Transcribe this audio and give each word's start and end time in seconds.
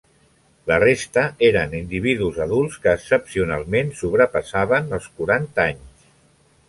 La 0.69 0.77
resta 0.83 1.25
eren 1.49 1.75
individus 1.81 2.39
adults 2.45 2.79
que 2.87 2.95
excepcionalment 3.01 3.93
sobrepassaven 4.01 4.91
els 4.99 5.07
quaranta 5.21 5.67
anys. 5.71 6.11